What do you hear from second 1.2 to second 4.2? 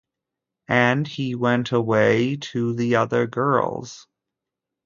went away to the other girls.